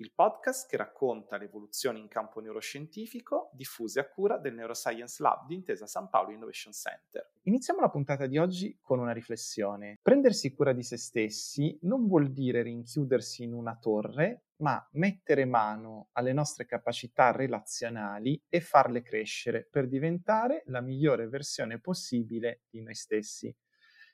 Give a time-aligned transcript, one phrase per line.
[0.00, 5.46] il podcast che racconta le evoluzioni in campo neuroscientifico diffuse a cura del Neuroscience Lab
[5.46, 7.32] di Intesa San Paolo Innovation Center.
[7.42, 9.98] Iniziamo la puntata di oggi con una riflessione.
[10.00, 16.10] Prendersi cura di se stessi non vuol dire rinchiudersi in una torre, ma mettere mano
[16.12, 22.94] alle nostre capacità relazionali e farle crescere per diventare la migliore versione possibile di noi
[22.94, 23.52] stessi.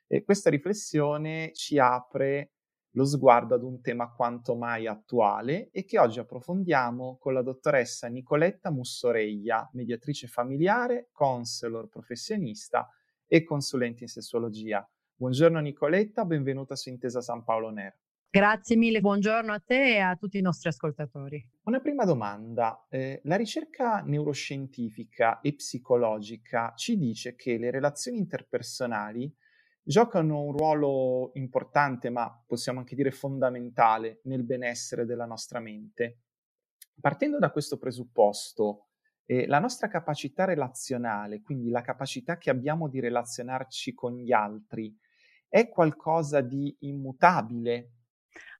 [0.07, 2.54] E questa riflessione ci apre
[2.95, 8.07] lo sguardo ad un tema quanto mai attuale e che oggi approfondiamo con la dottoressa
[8.07, 12.89] Nicoletta Mussoreglia, mediatrice familiare, counselor professionista
[13.27, 14.89] e consulente in sessuologia.
[15.17, 17.97] Buongiorno Nicoletta, benvenuta su Intesa San Paolo Nero.
[18.31, 21.45] Grazie mille, buongiorno a te e a tutti i nostri ascoltatori.
[21.65, 22.87] Una prima domanda.
[22.89, 29.33] Eh, la ricerca neuroscientifica e psicologica ci dice che le relazioni interpersonali
[29.85, 36.21] giocano un ruolo importante, ma possiamo anche dire fondamentale, nel benessere della nostra mente.
[37.01, 38.89] Partendo da questo presupposto,
[39.27, 44.97] eh, la nostra capacità relazionale, quindi la capacità che abbiamo di relazionarci con gli altri,
[45.49, 47.91] è qualcosa di immutabile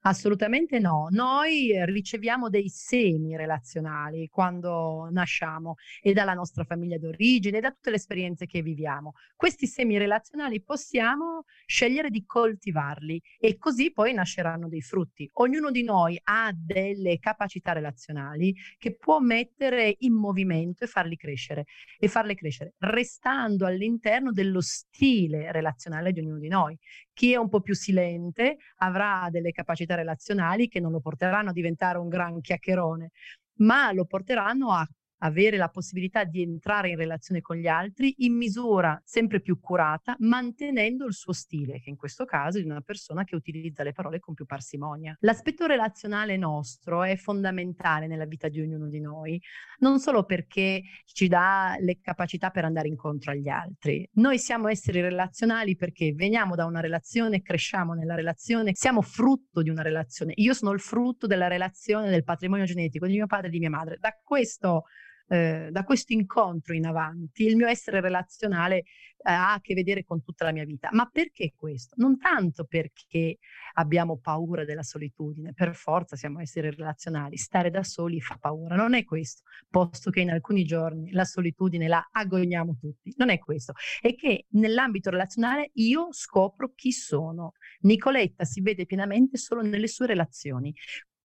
[0.07, 1.07] Assolutamente no.
[1.11, 7.97] Noi riceviamo dei semi relazionali quando nasciamo e dalla nostra famiglia d'origine da tutte le
[7.97, 9.15] esperienze che viviamo.
[9.35, 15.27] Questi semi relazionali possiamo scegliere di coltivarli e così poi nasceranno dei frutti.
[15.35, 21.65] Ognuno di noi ha delle capacità relazionali che può mettere in movimento e farli crescere
[21.99, 26.79] e farle crescere restando all'interno dello stile relazionale di ognuno di noi.
[27.15, 31.53] Chi è un po' più silente avrà delle capacità relazionali che non lo porteranno a
[31.53, 33.11] diventare un gran chiacchierone,
[33.59, 34.87] ma lo porteranno a
[35.25, 40.15] avere la possibilità di entrare in relazione con gli altri in misura sempre più curata,
[40.21, 43.93] mantenendo il suo stile, che in questo caso è di una persona che utilizza le
[43.93, 45.17] parole con più parsimonia.
[45.21, 49.41] L'aspetto relazionale nostro è fondamentale nella vita di ognuno di noi,
[49.79, 54.07] non solo perché ci dà le capacità per andare incontro agli altri.
[54.15, 59.71] Noi siamo esseri relazionali perché veniamo da una relazione, cresciamo nella relazione, siamo frutto di
[59.71, 60.33] una relazione.
[60.37, 63.71] Io sono il frutto della relazione del patrimonio genetico di mio padre e di mia
[63.71, 63.97] madre.
[63.99, 64.85] Da questo
[65.29, 68.85] eh, da questo incontro in avanti il mio essere relazionale
[69.27, 70.91] eh, ha a che vedere con tutta la mia vita.
[70.93, 71.95] Ma perché questo?
[71.99, 73.39] Non tanto perché
[73.75, 78.95] abbiamo paura della solitudine, per forza siamo esseri relazionali, stare da soli fa paura, non
[78.95, 83.73] è questo, posto che in alcuni giorni la solitudine la agogniamo tutti, non è questo,
[84.01, 87.53] è che nell'ambito relazionale io scopro chi sono.
[87.81, 90.75] Nicoletta si vede pienamente solo nelle sue relazioni.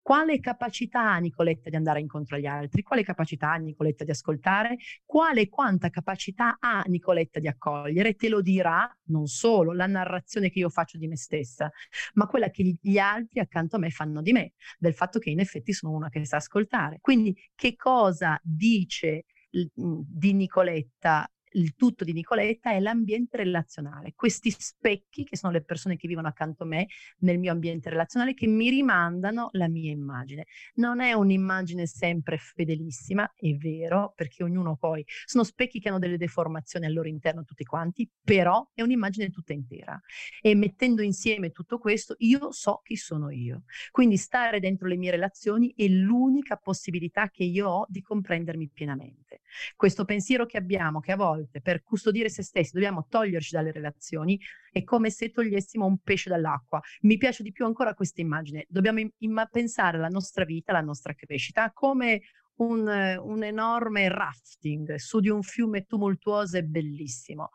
[0.06, 2.84] Quale capacità ha Nicoletta di andare incontro agli altri?
[2.84, 4.78] Quale capacità ha Nicoletta di ascoltare?
[5.04, 8.14] Quale e quanta capacità ha Nicoletta di accogliere?
[8.14, 11.72] Te lo dirà non solo la narrazione che io faccio di me stessa,
[12.14, 15.40] ma quella che gli altri accanto a me fanno di me, del fatto che in
[15.40, 17.00] effetti sono una che sa ascoltare.
[17.02, 25.24] Quindi che cosa dice di Nicoletta il tutto di Nicoletta è l'ambiente relazionale, questi specchi
[25.24, 26.88] che sono le persone che vivono accanto a me
[27.20, 30.46] nel mio ambiente relazionale che mi rimandano la mia immagine.
[30.76, 36.18] Non è un'immagine sempre fedelissima, è vero, perché ognuno poi sono specchi che hanno delle
[36.18, 40.00] deformazioni al loro interno tutti quanti, però è un'immagine tutta intera.
[40.42, 43.64] E mettendo insieme tutto questo, io so chi sono io.
[43.92, 49.42] Quindi stare dentro le mie relazioni è l'unica possibilità che io ho di comprendermi pienamente.
[49.76, 54.40] Questo pensiero che abbiamo, che a volte per custodire se stessi dobbiamo toglierci dalle relazioni,
[54.72, 56.82] è come se togliessimo un pesce dall'acqua.
[57.02, 58.66] Mi piace di più ancora questa immagine.
[58.68, 62.22] Dobbiamo im- pensare alla nostra vita, alla nostra crescita come
[62.58, 62.88] un,
[63.22, 67.50] un enorme rafting su di un fiume tumultuoso e bellissimo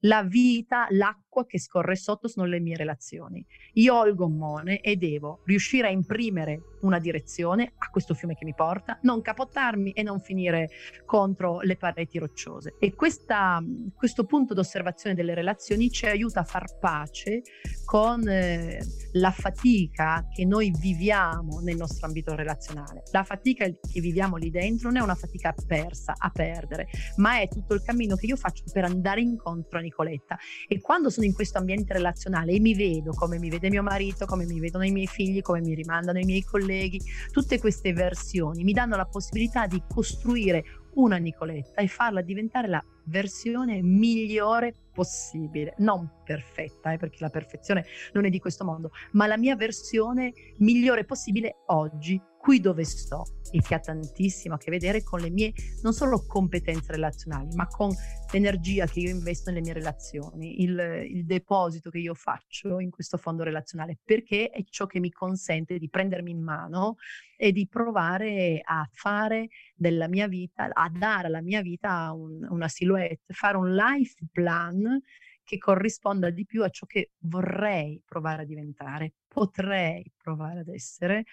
[0.00, 3.44] la vita, l'acqua che scorre sotto sono le mie relazioni.
[3.74, 8.44] Io ho il gommone e devo riuscire a imprimere una direzione a questo fiume che
[8.44, 10.70] mi porta, non capottarmi e non finire
[11.04, 12.76] contro le pareti rocciose.
[12.78, 13.62] E questa,
[13.94, 17.42] questo punto d'osservazione delle relazioni ci aiuta a far pace
[17.84, 18.78] con eh,
[19.12, 23.02] la fatica che noi viviamo nel nostro ambito relazionale.
[23.12, 27.48] La fatica che viviamo lì dentro non è una fatica persa, a perdere, ma è
[27.48, 30.38] tutto il cammino che io faccio per andare incontro a Nicoletta.
[30.68, 34.26] E quando sono in questo ambiente relazionale e mi vedo come mi vede mio marito,
[34.26, 37.00] come mi vedono i miei figli, come mi rimandano i miei colleghi,
[37.30, 40.64] tutte queste versioni mi danno la possibilità di costruire
[40.96, 47.84] una Nicoletta e farla diventare la versione migliore possibile, non perfetta, eh, perché la perfezione
[48.12, 53.24] non è di questo mondo, ma la mia versione migliore possibile oggi, qui dove sto
[53.50, 55.52] e che ha tantissimo a che vedere con le mie
[55.82, 57.90] non solo competenze relazionali, ma con
[58.30, 63.16] l'energia che io investo nelle mie relazioni, il, il deposito che io faccio in questo
[63.16, 66.98] fondo relazionale, perché è ciò che mi consente di prendermi in mano
[67.36, 72.68] e di provare a fare della mia vita, a dare alla mia vita un, una
[72.68, 75.02] silhouette, fare un life plan
[75.42, 81.24] che corrisponda di più a ciò che vorrei provare a diventare, potrei provare ad essere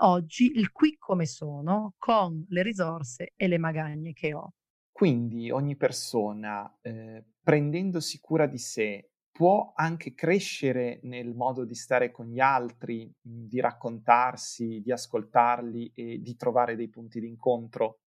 [0.00, 4.52] oggi, il qui come sono, con le risorse e le magagne che ho.
[4.90, 12.10] Quindi ogni persona, eh, prendendosi cura di sé, può anche crescere nel modo di stare
[12.10, 18.00] con gli altri, di raccontarsi, di ascoltarli e di trovare dei punti di incontro?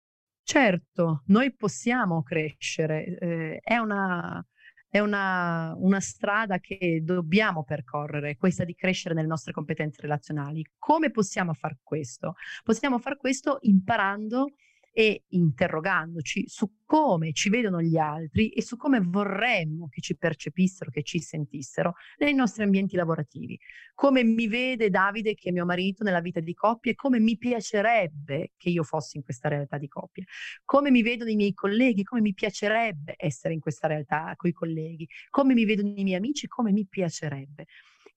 [0.43, 4.45] Certo, noi possiamo crescere, eh, è una,
[4.91, 10.67] è una, una, strada che dobbiamo percorrere, questa di crescere nelle nostre competenze relazionali.
[10.79, 12.35] Come possiamo far questo?
[12.65, 14.49] Possiamo far questo imparando
[14.93, 20.91] e interrogandoci su come ci vedono gli altri e su come vorremmo che ci percepissero,
[20.91, 23.59] che ci sentissero nei nostri ambienti lavorativi.
[23.95, 27.39] Come mi vede Davide, che è mio marito, nella vita di coppia e come mi
[27.39, 30.25] piacerebbe che io fossi in questa realtà di coppia.
[30.65, 34.53] Come mi vedono i miei colleghi, come mi piacerebbe essere in questa realtà con i
[34.53, 35.07] colleghi.
[35.29, 37.67] Come mi vedono i miei amici, come mi piacerebbe.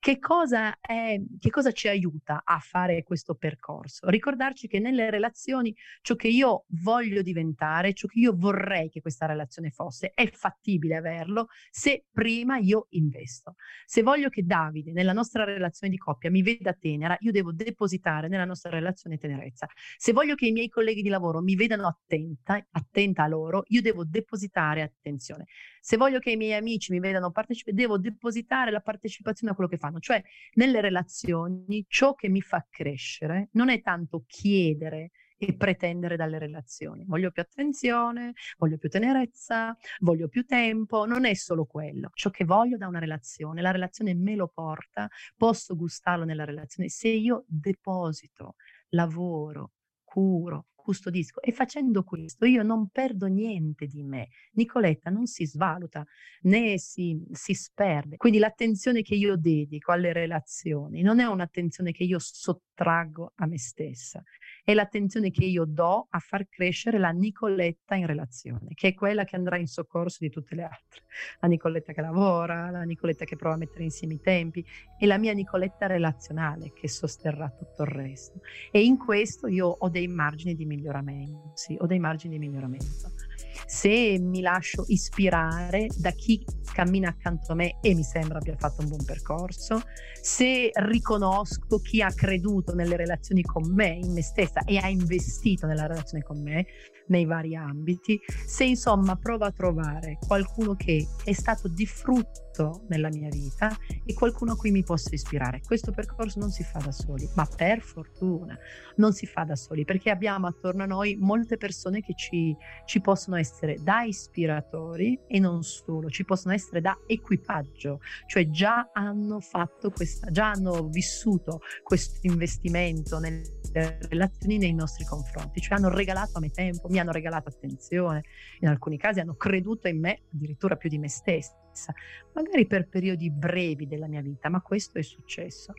[0.04, 4.10] Che cosa, è, che cosa ci aiuta a fare questo percorso?
[4.10, 9.28] Ricordarci che nelle relazioni ciò che io voglio diventare, ciò che io vorrei che questa
[9.28, 13.56] relazione fosse, è fattibile averlo se prima io investo.
[13.86, 18.28] Se voglio che Davide nella nostra relazione di coppia mi veda tenera, io devo depositare
[18.28, 19.68] nella nostra relazione tenerezza.
[19.96, 23.82] Se voglio che i miei colleghi di lavoro mi vedano attenta, attenta a loro, io
[23.82, 25.46] devo depositare attenzione.
[25.80, 29.70] Se voglio che i miei amici mi vedano partecipare, devo depositare la partecipazione a quello
[29.70, 30.22] che fanno umano, cioè
[30.54, 37.04] nelle relazioni ciò che mi fa crescere non è tanto chiedere e pretendere dalle relazioni.
[37.06, 42.10] Voglio più attenzione, voglio più tenerezza, voglio più tempo, non è solo quello.
[42.14, 46.88] Ciò che voglio da una relazione, la relazione me lo porta, posso gustarlo nella relazione
[46.90, 48.56] se io deposito,
[48.90, 49.72] lavoro,
[50.04, 54.30] curo, custodisco e facendo questo io non perdo niente di me.
[54.52, 56.06] Nicoletta non si svaluta
[56.42, 58.18] né si, si sperde.
[58.18, 63.58] Quindi l'attenzione che io dedico alle relazioni non è un'attenzione che io sottraggo a me
[63.58, 64.22] stessa,
[64.64, 69.26] è l'attenzione che io do a far crescere la Nicoletta in relazione, che è quella
[69.26, 71.02] che andrà in soccorso di tutte le altre.
[71.42, 74.66] La Nicoletta che lavora, la Nicoletta che prova a mettere insieme i tempi
[74.98, 78.40] e la mia Nicoletta relazionale che sosterrà tutto il resto.
[78.72, 83.32] E in questo io ho dei margini di miglioramento, sì, ho dei margini di miglioramento.
[83.66, 86.44] Se mi lascio ispirare da chi
[86.74, 89.82] cammina accanto a me e mi sembra abbia fatto un buon percorso,
[90.22, 95.66] se riconosco chi ha creduto nelle relazioni con me, in me stessa e ha investito
[95.68, 96.66] nella relazione con me,
[97.08, 103.10] nei vari ambiti, se insomma provo a trovare qualcuno che è stato di frutto nella
[103.10, 105.62] mia vita e qualcuno a cui mi posso ispirare.
[105.66, 108.58] Questo percorso non si fa da soli, ma per fortuna
[108.98, 112.56] non si fa da soli perché abbiamo attorno a noi molte persone che ci,
[112.86, 118.90] ci possono essere da ispiratori e non solo, ci possono essere da equipaggio, cioè già
[118.94, 125.90] hanno fatto questa, già hanno vissuto questo investimento nelle relazioni nei nostri confronti, cioè hanno
[125.90, 128.24] regalato a me tempo, mi hanno regalato attenzione,
[128.60, 131.92] in alcuni casi hanno creduto in me addirittura più di me stessa,
[132.34, 135.74] magari per periodi brevi della mia vita, ma questo è successo.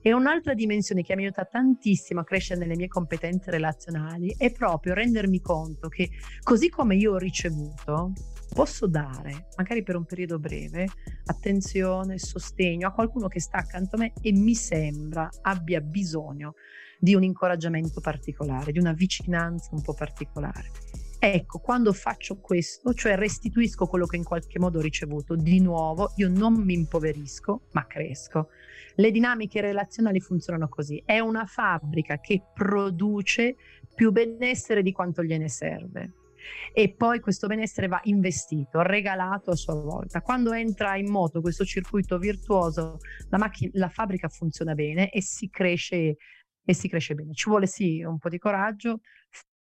[0.00, 4.94] E un'altra dimensione che mi aiuta tantissimo a crescere nelle mie competenze relazionali è proprio
[4.94, 6.10] rendermi conto che
[6.42, 8.12] così come io ho ricevuto,
[8.54, 10.86] posso dare, magari per un periodo breve,
[11.24, 16.54] attenzione, sostegno a qualcuno che sta accanto a me e mi sembra abbia bisogno
[17.00, 20.70] di un incoraggiamento particolare, di una vicinanza un po' particolare.
[21.22, 26.12] Ecco, quando faccio questo, cioè restituisco quello che in qualche modo ho ricevuto, di nuovo
[26.16, 28.48] io non mi impoverisco, ma cresco.
[28.94, 31.02] Le dinamiche relazionali funzionano così.
[31.04, 33.56] È una fabbrica che produce
[33.94, 36.14] più benessere di quanto gliene serve.
[36.72, 40.22] E poi questo benessere va investito, regalato a sua volta.
[40.22, 45.50] Quando entra in moto questo circuito virtuoso, la, macchina, la fabbrica funziona bene e si
[45.50, 46.16] cresce
[46.70, 47.34] e si cresce bene.
[47.34, 49.00] Ci vuole sì un po' di coraggio,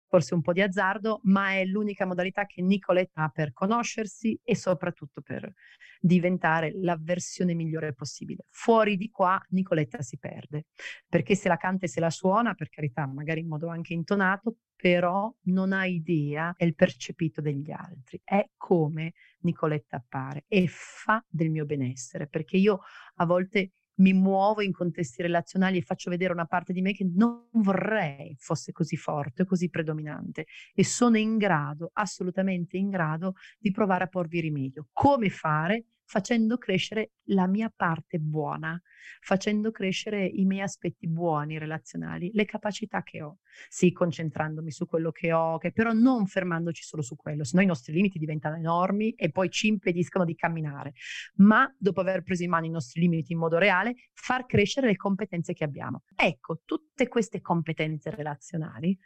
[0.09, 4.55] forse un po' di azzardo, ma è l'unica modalità che Nicoletta ha per conoscersi e
[4.55, 5.53] soprattutto per
[6.01, 8.45] diventare la versione migliore possibile.
[8.49, 10.65] Fuori di qua Nicoletta si perde,
[11.07, 14.57] perché se la canta e se la suona, per carità, magari in modo anche intonato,
[14.75, 18.19] però non ha idea del percepito degli altri.
[18.23, 22.79] È come Nicoletta appare e fa del mio benessere, perché io
[23.15, 27.09] a volte mi muovo in contesti relazionali e faccio vedere una parte di me che
[27.11, 33.71] non vorrei fosse così forte, così predominante e sono in grado, assolutamente in grado di
[33.71, 34.87] provare a porvi rimedio.
[34.91, 35.85] Come fare?
[36.09, 38.81] Facendo crescere la mia parte buona,
[39.21, 43.37] facendo crescere i miei aspetti buoni relazionali, le capacità che ho.
[43.67, 47.67] Sì, concentrandomi su quello che ho, che però non fermandoci solo su quello, sennò i
[47.67, 50.93] nostri limiti diventano enormi e poi ci impediscono di camminare.
[51.35, 54.95] Ma dopo aver preso in mano i nostri limiti in modo reale, far crescere le
[54.95, 56.01] competenze che abbiamo.
[56.15, 58.97] Ecco, tutte queste competenze relazionali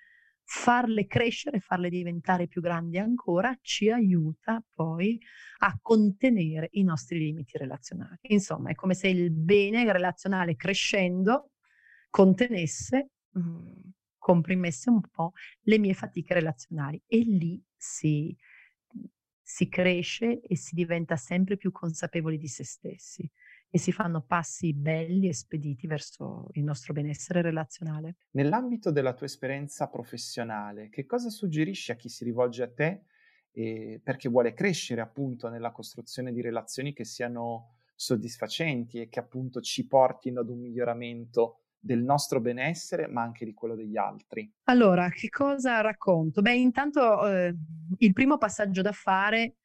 [0.45, 5.19] farle crescere, farle diventare più grandi ancora, ci aiuta poi
[5.59, 8.19] a contenere i nostri limiti relazionali.
[8.23, 11.51] Insomma, è come se il bene relazionale crescendo
[12.09, 13.79] contenesse, mh, mm,
[14.17, 15.33] comprimesse un po'
[15.63, 18.35] le mie fatiche relazionali e lì si,
[19.41, 23.29] si cresce e si diventa sempre più consapevoli di se stessi
[23.75, 28.18] e si fanno passi belli e spediti verso il nostro benessere relazionale.
[28.34, 33.06] Nell'ambito della tua esperienza professionale, che cosa suggerisci a chi si rivolge a te
[33.51, 39.60] eh, perché vuole crescere appunto nella costruzione di relazioni che siano soddisfacenti e che appunto
[39.60, 44.53] ci portino ad un miglioramento del nostro benessere, ma anche di quello degli altri.
[44.65, 46.44] Allora, che cosa racconto?
[46.44, 47.56] Beh, intanto eh,
[47.98, 49.56] il primo passaggio da fare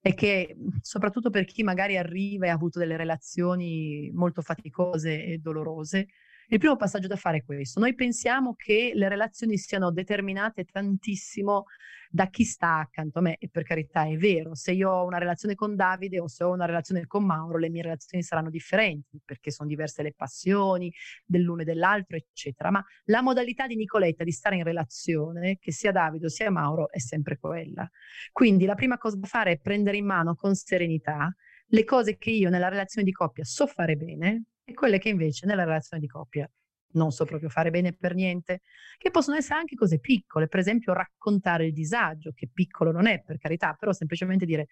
[0.00, 5.24] è che mhmm, soprattutto per chi magari arriva e ha avuto delle relazioni molto faticose
[5.24, 6.08] e dolorose,
[6.50, 7.78] il primo passaggio da fare è questo.
[7.78, 11.64] Noi pensiamo che le relazioni siano determinate tantissimo
[12.10, 15.18] da chi sta accanto a me e per carità è vero, se io ho una
[15.18, 19.20] relazione con Davide o se ho una relazione con Mauro, le mie relazioni saranno differenti
[19.24, 20.92] perché sono diverse le passioni
[21.24, 25.92] dell'uno e dell'altro, eccetera, ma la modalità di Nicoletta di stare in relazione, che sia
[25.92, 27.88] Davide o sia Mauro, è sempre quella.
[28.32, 31.32] Quindi la prima cosa da fare è prendere in mano con serenità
[31.72, 35.46] le cose che io nella relazione di coppia so fare bene e quelle che invece
[35.46, 36.48] nella relazione di coppia
[36.92, 38.62] non so proprio fare bene per niente,
[38.98, 43.22] che possono essere anche cose piccole, per esempio raccontare il disagio, che piccolo non è
[43.22, 44.66] per carità, però semplicemente dire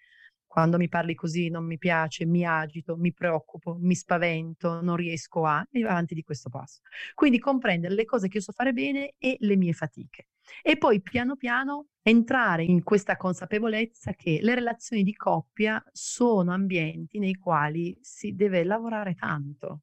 [0.45, 5.45] quando mi parli così non mi piace, mi agito, mi preoccupo, mi spavento, non riesco
[5.45, 6.81] a, e avanti di questo passo.
[7.13, 10.27] Quindi comprendere le cose che io so fare bene e le mie fatiche.
[10.63, 17.19] E poi piano piano entrare in questa consapevolezza che le relazioni di coppia sono ambienti
[17.19, 19.81] nei quali si deve lavorare tanto,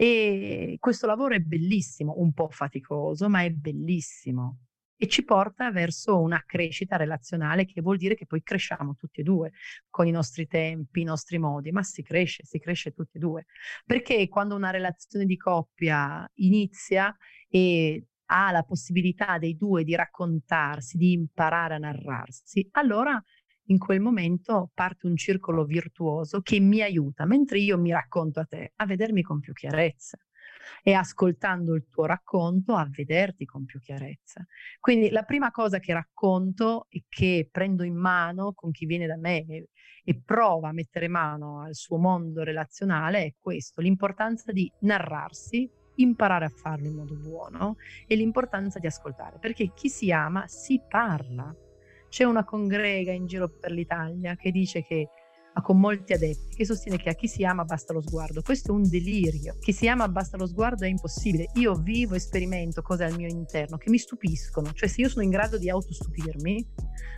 [0.00, 4.58] e questo lavoro è bellissimo, un po' faticoso, ma è bellissimo
[5.00, 9.22] e ci porta verso una crescita relazionale che vuol dire che poi cresciamo tutti e
[9.22, 9.52] due
[9.88, 13.46] con i nostri tempi, i nostri modi, ma si cresce, si cresce tutti e due.
[13.86, 17.16] Perché quando una relazione di coppia inizia
[17.48, 23.22] e ha la possibilità dei due di raccontarsi, di imparare a narrarsi, allora
[23.68, 28.44] in quel momento parte un circolo virtuoso che mi aiuta, mentre io mi racconto a
[28.44, 30.18] te, a vedermi con più chiarezza
[30.82, 34.44] e ascoltando il tuo racconto a vederti con più chiarezza.
[34.80, 39.16] Quindi la prima cosa che racconto e che prendo in mano con chi viene da
[39.16, 39.68] me e,
[40.04, 46.44] e prova a mettere mano al suo mondo relazionale è questo, l'importanza di narrarsi, imparare
[46.44, 51.54] a farlo in modo buono e l'importanza di ascoltare, perché chi si ama si parla
[52.08, 55.08] c'è una congrega in giro per l'Italia che dice che
[55.60, 58.42] con molti adepti che sostiene che a chi si ama basta lo sguardo.
[58.42, 59.56] Questo è un delirio.
[59.60, 61.50] Chi si ama basta lo sguardo è impossibile.
[61.54, 64.72] Io vivo e sperimento cose al mio interno che mi stupiscono.
[64.72, 66.66] Cioè se io sono in grado di autostupirmi,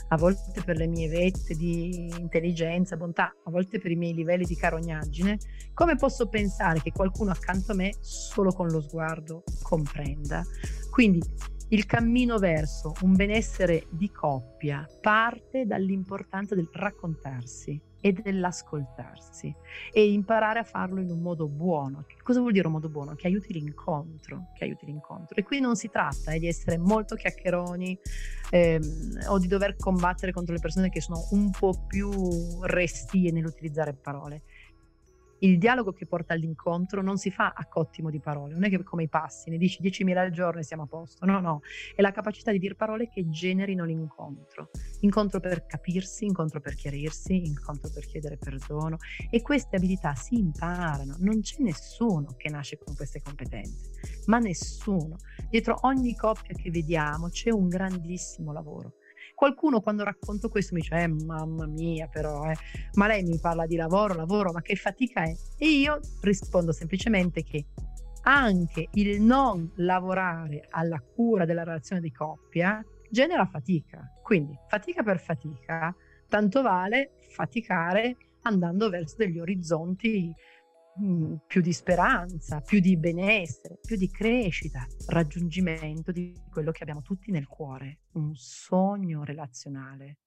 [0.08, 4.44] a volte per le mie vette di intelligenza, bontà, a volte per i miei livelli
[4.44, 5.38] di carognaggine,
[5.74, 10.42] come posso pensare che qualcuno accanto a me solo con lo sguardo comprenda?
[10.90, 11.20] Quindi
[11.72, 19.54] il cammino verso un benessere di coppia parte dall'importanza del raccontarsi e dell'ascoltarsi
[19.92, 22.06] e imparare a farlo in un modo buono.
[22.22, 23.14] Cosa vuol dire un modo buono?
[23.14, 25.36] Che aiuti l'incontro, che aiuti l'incontro.
[25.36, 27.98] E qui non si tratta eh, di essere molto chiacchieroni
[28.50, 32.10] ehm, o di dover combattere contro le persone che sono un po' più
[32.62, 34.42] restie nell'utilizzare parole
[35.40, 38.82] il dialogo che porta all'incontro non si fa a cottimo di parole, non è che
[38.82, 41.60] come i passi, ne dici 10.000 al giorno e siamo a posto, no, no,
[41.94, 44.70] è la capacità di dire parole che generino l'incontro,
[45.00, 48.98] incontro per capirsi, incontro per chiarirsi, incontro per chiedere perdono
[49.30, 53.90] e queste abilità si imparano, non c'è nessuno che nasce con queste competenze,
[54.26, 55.16] ma nessuno.
[55.48, 58.94] Dietro ogni coppia che vediamo c'è un grandissimo lavoro
[59.40, 62.54] Qualcuno quando racconto questo mi dice, eh, mamma mia però, eh,
[62.96, 65.34] ma lei mi parla di lavoro, lavoro, ma che fatica è?
[65.56, 67.68] E io rispondo semplicemente che
[68.24, 74.12] anche il non lavorare alla cura della relazione di coppia genera fatica.
[74.22, 75.96] Quindi fatica per fatica,
[76.28, 80.34] tanto vale faticare andando verso degli orizzonti
[81.00, 87.02] mm, più di speranza, più di benessere, più di crescita, raggiungimento di quello che abbiamo
[87.02, 90.18] tutti nel cuore, un sogno relazionale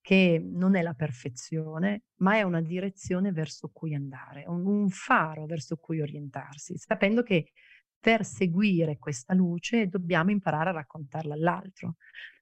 [0.00, 5.76] che non è la perfezione, ma è una direzione verso cui andare, un faro verso
[5.76, 7.52] cui orientarsi, sapendo che
[7.98, 11.96] per seguire questa luce dobbiamo imparare a raccontarla all'altro,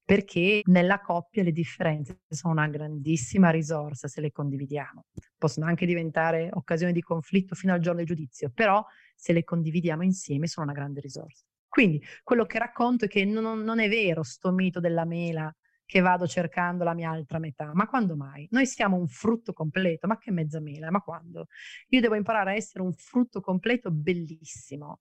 [0.04, 5.06] perché nella coppia le differenze sono una grandissima risorsa se le condividiamo.
[5.38, 10.02] Possono anche diventare occasione di conflitto fino al giorno del giudizio, però se le condividiamo
[10.02, 11.44] insieme sono una grande risorsa.
[11.68, 15.54] Quindi quello che racconto è che non, non è vero sto mito della mela
[15.92, 17.70] che vado cercando la mia altra metà.
[17.74, 18.46] Ma quando mai?
[18.50, 20.90] Noi siamo un frutto completo, ma che mezza mela?
[20.90, 21.46] Ma quando?
[21.88, 25.00] Io devo imparare a essere un frutto completo bellissimo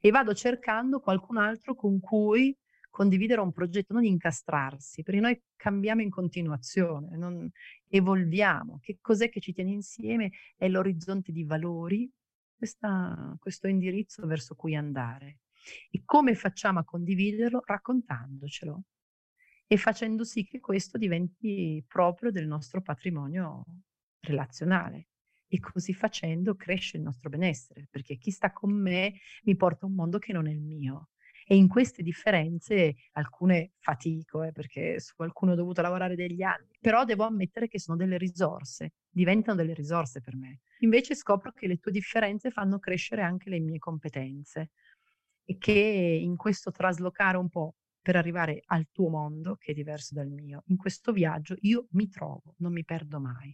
[0.00, 2.56] e vado cercando qualcun altro con cui
[2.90, 7.48] condividere un progetto, non incastrarsi, perché noi cambiamo in continuazione, non
[7.88, 8.78] evolviamo.
[8.80, 10.32] Che cos'è che ci tiene insieme?
[10.56, 12.10] È l'orizzonte di valori,
[12.54, 15.38] questa, questo indirizzo verso cui andare.
[15.90, 17.62] E come facciamo a condividerlo?
[17.64, 18.84] Raccontandocelo
[19.72, 23.64] e facendo sì che questo diventi proprio del nostro patrimonio
[24.18, 25.10] relazionale.
[25.46, 29.88] E così facendo cresce il nostro benessere, perché chi sta con me mi porta a
[29.88, 31.10] un mondo che non è il mio.
[31.52, 36.68] E in queste differenze, alcune fatico, eh, perché su qualcuno ho dovuto lavorare degli anni,
[36.80, 40.60] però devo ammettere che sono delle risorse, diventano delle risorse per me.
[40.78, 44.70] Invece scopro che le tue differenze fanno crescere anche le mie competenze
[45.44, 50.14] e che in questo traslocare un po' per arrivare al tuo mondo, che è diverso
[50.14, 50.62] dal mio.
[50.66, 53.52] In questo viaggio io mi trovo, non mi perdo mai.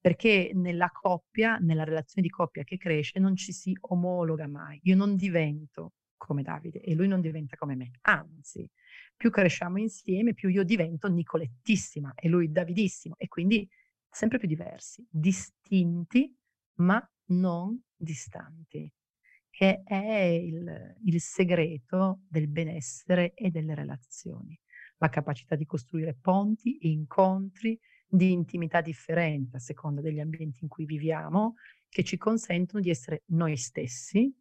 [0.00, 4.78] Perché nella coppia, nella relazione di coppia che cresce, non ci si omologa mai.
[4.84, 5.94] Io non divento
[6.26, 7.90] come Davide e lui non diventa come me.
[8.02, 8.68] Anzi,
[9.16, 13.14] più cresciamo insieme, più io divento Nicolettissima e lui Davidissimo.
[13.18, 13.68] E quindi
[14.10, 16.34] sempre più diversi, distinti,
[16.76, 18.92] ma non distanti
[19.54, 24.58] che è il, il segreto del benessere e delle relazioni,
[24.98, 30.84] la capacità di costruire ponti incontri di intimità differenti a seconda degli ambienti in cui
[30.84, 31.54] viviamo,
[31.88, 34.34] che ci consentono di essere noi stessi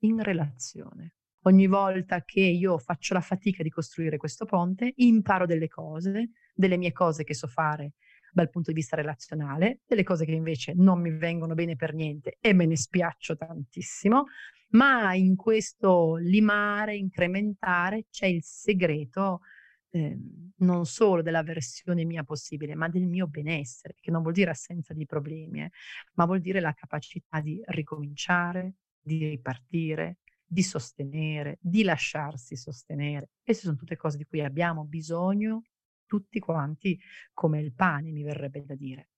[0.00, 1.14] in relazione.
[1.44, 6.76] Ogni volta che io faccio la fatica di costruire questo ponte, imparo delle cose, delle
[6.76, 7.94] mie cose che so fare
[8.32, 12.36] dal punto di vista relazionale, delle cose che invece non mi vengono bene per niente
[12.40, 14.24] e me ne spiaccio tantissimo,
[14.70, 19.40] ma in questo limare, incrementare, c'è il segreto
[19.90, 20.16] eh,
[20.58, 24.94] non solo della versione mia possibile, ma del mio benessere, che non vuol dire assenza
[24.94, 25.70] di problemi, eh,
[26.14, 33.30] ma vuol dire la capacità di ricominciare, di ripartire, di sostenere, di lasciarsi sostenere.
[33.42, 35.62] Queste sono tutte cose di cui abbiamo bisogno
[36.06, 36.98] tutti quanti
[37.32, 39.10] come il pane, mi verrebbe da dire.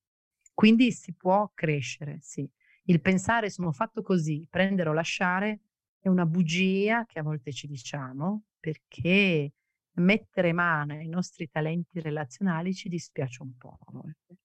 [0.52, 2.48] Quindi si può crescere, sì.
[2.84, 5.60] Il pensare sono fatto così, prendere o lasciare,
[5.98, 9.52] è una bugia che a volte ci diciamo, perché
[9.94, 13.78] mettere mano ai nostri talenti relazionali ci dispiace un po',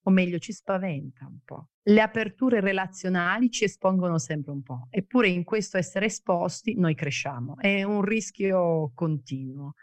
[0.03, 1.69] o meglio ci spaventa un po'.
[1.83, 7.57] Le aperture relazionali ci espongono sempre un po', eppure in questo essere esposti noi cresciamo,
[7.57, 9.73] è un rischio continuo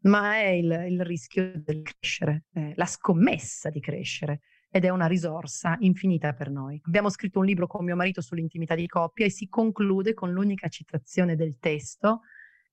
[0.00, 5.06] ma è il, il rischio del crescere, eh, la scommessa di crescere ed è una
[5.06, 6.80] risorsa infinita per noi.
[6.84, 10.68] Abbiamo scritto un libro con mio marito sull'intimità di coppia e si conclude con l'unica
[10.68, 12.20] citazione del testo.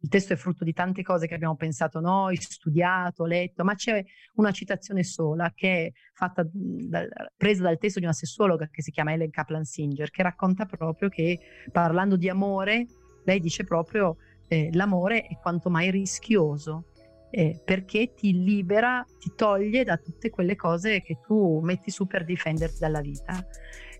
[0.05, 4.05] Il testo è frutto di tante cose che abbiamo pensato noi, studiato, letto, ma c'è
[4.35, 8.91] una citazione sola che è fatta, da, presa dal testo di una sessuologa che si
[8.91, 11.39] chiama Ellen Kaplan Singer, che racconta proprio che
[11.71, 12.85] parlando di amore,
[13.23, 16.85] lei dice proprio eh, l'amore è quanto mai rischioso
[17.31, 22.25] eh, perché ti libera, ti toglie da tutte quelle cose che tu metti su per
[22.25, 23.43] difenderti dalla vita.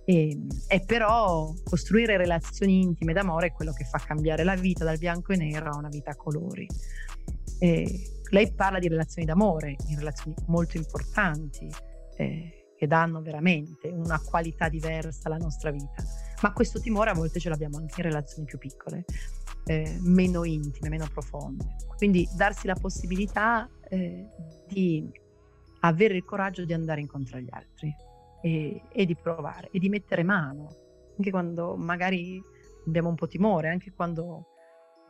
[0.05, 4.99] E, e, però costruire relazioni intime d'amore è quello che fa cambiare la vita dal
[4.99, 6.67] bianco e nero a una vita a colori.
[7.59, 11.69] E lei parla di relazioni d'amore, di relazioni molto importanti,
[12.17, 16.03] eh, che danno veramente una qualità diversa alla nostra vita.
[16.41, 19.05] Ma questo timore a volte ce l'abbiamo anche in relazioni più piccole
[19.65, 21.75] eh, meno intime, meno profonde.
[21.97, 24.27] Quindi darsi la possibilità eh,
[24.67, 25.09] di
[25.81, 27.93] avere il coraggio di andare incontro agli altri
[28.45, 30.67] e, e, di provare e di mettere mano,
[31.17, 32.39] anche quando magari
[32.85, 34.49] abbiamo un po' timore, anche quando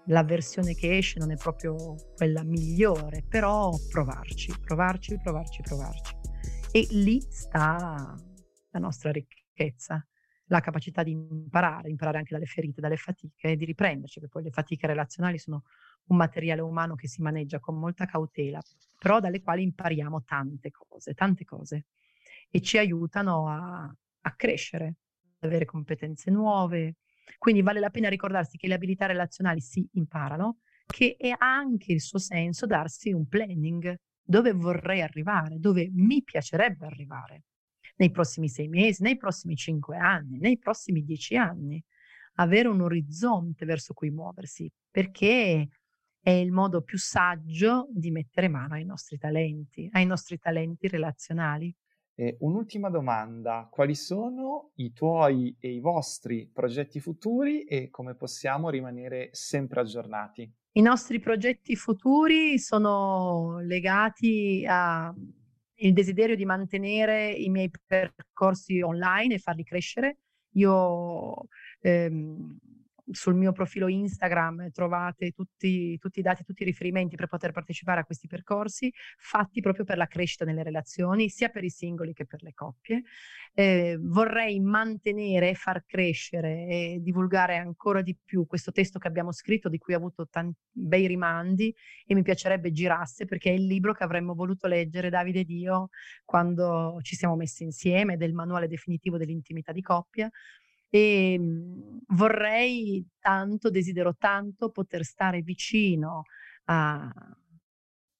[0.05, 6.13] la versione che esce non è proprio quella migliore, però provarci, provarci, provarci, provarci.
[6.71, 8.15] E lì sta
[8.69, 10.05] la nostra ricchezza,
[10.45, 14.43] la capacità di imparare, imparare anche dalle ferite, dalle fatiche e di riprenderci, perché poi
[14.43, 15.63] le fatiche relazionali sono
[16.07, 18.61] un materiale umano che si maneggia con molta cautela,
[18.97, 21.87] però dalle quali impariamo tante cose, tante cose
[22.55, 24.95] e ci aiutano a, a crescere,
[25.39, 26.95] ad avere competenze nuove.
[27.37, 31.99] Quindi vale la pena ricordarsi che le abilità relazionali si imparano, che è anche il
[31.99, 37.43] suo senso darsi un planning dove vorrei arrivare, dove mi piacerebbe arrivare
[37.97, 41.83] nei prossimi sei mesi, nei prossimi cinque anni, nei prossimi dieci anni,
[42.35, 45.67] avere un orizzonte verso cui muoversi, perché
[46.21, 51.75] è il modo più saggio di mettere mano ai nostri talenti, ai nostri talenti relazionali.
[52.17, 58.69] E un'ultima domanda, quali sono i tuoi e i vostri progetti futuri e come possiamo
[58.69, 60.49] rimanere sempre aggiornati?
[60.77, 65.13] I nostri progetti futuri sono legati al
[65.91, 70.19] desiderio di mantenere i miei percorsi online e farli crescere.
[70.53, 71.47] Io
[71.81, 72.57] ehm,
[73.11, 78.01] sul mio profilo Instagram trovate tutti, tutti, i dati, tutti i riferimenti per poter partecipare
[78.01, 82.25] a questi percorsi fatti proprio per la crescita nelle relazioni, sia per i singoli che
[82.25, 83.03] per le coppie.
[83.53, 89.69] Eh, vorrei mantenere, far crescere e divulgare ancora di più questo testo che abbiamo scritto,
[89.69, 91.73] di cui ho avuto tanti bei rimandi
[92.05, 95.89] e mi piacerebbe girasse perché è il libro che avremmo voluto leggere Davide ed io
[96.25, 100.29] quando ci siamo messi insieme, del manuale definitivo dell'intimità di coppia
[100.95, 106.23] e ehm, vorrei tanto, desidero tanto poter stare vicino
[106.65, 107.11] a,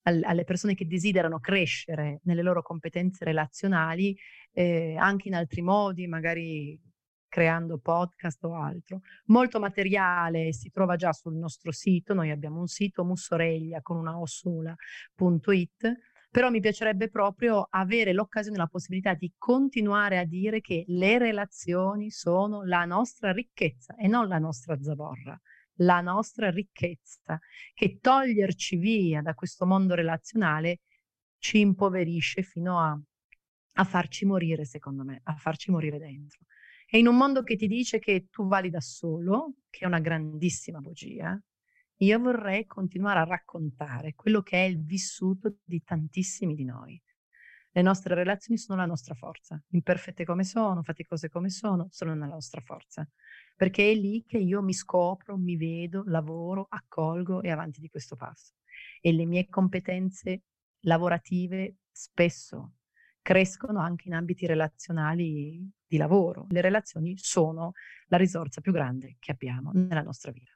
[0.02, 4.16] alle persone che desiderano crescere nelle loro competenze relazionali
[4.52, 6.78] eh, anche in altri modi, magari
[7.30, 9.02] creando podcast o altro.
[9.28, 14.20] Molto materiale si trova già sul nostro sito, noi abbiamo un sito mussoreglia con una
[14.20, 21.18] ossula.it però mi piacerebbe proprio avere l'occasione, la possibilità di continuare a dire che le
[21.18, 25.40] relazioni sono la nostra ricchezza e non la nostra zavorra,
[25.76, 27.40] la nostra ricchezza,
[27.74, 30.82] che toglierci via da questo mondo relazionale
[31.38, 33.00] ci impoverisce fino a,
[33.76, 36.42] a farci morire, secondo me, a farci morire dentro.
[36.86, 40.02] E in un mondo che ti dice che tu vali da solo, che è una
[40.02, 41.42] grandissima bugia,
[42.00, 47.02] io vorrei continuare a raccontare quello che è il vissuto di tantissimi di noi.
[47.72, 52.26] Le nostre relazioni sono la nostra forza, imperfette come sono, faticose come sono, sono la
[52.26, 53.08] nostra forza,
[53.56, 58.16] perché è lì che io mi scopro, mi vedo, lavoro, accolgo e avanti di questo
[58.16, 58.54] passo.
[59.02, 60.44] E le mie competenze
[60.82, 62.76] lavorative spesso
[63.22, 66.46] crescono anche in ambiti relazionali di lavoro.
[66.50, 67.72] Le relazioni sono
[68.08, 70.55] la risorsa più grande che abbiamo nella nostra vita.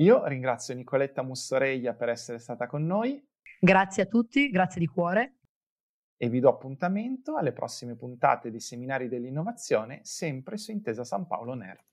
[0.00, 3.20] Io ringrazio Nicoletta Mussoreglia per essere stata con noi.
[3.58, 5.38] Grazie a tutti, grazie di cuore.
[6.16, 11.54] E vi do appuntamento alle prossime puntate dei seminari dell'innovazione, sempre su Intesa San Paolo
[11.54, 11.84] NER.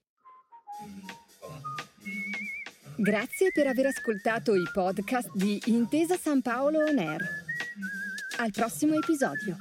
[2.97, 9.57] Grazie per aver ascoltato i podcast di Intesa San Paolo On Al prossimo episodio.